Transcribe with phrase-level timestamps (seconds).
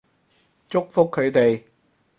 [0.67, 1.61] 祝福佢哋